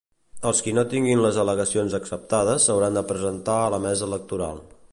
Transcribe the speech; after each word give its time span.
Els 0.51 0.61
qui 0.67 0.71
no 0.77 0.83
tinguin 0.93 1.19
les 1.25 1.35
al·legacions 1.43 1.97
acceptades 1.99 2.67
s'hauran 2.69 2.97
de 2.99 3.05
presentar 3.13 3.59
a 3.67 3.69
la 3.75 3.81
mesa 3.85 4.09
electoral. 4.13 4.65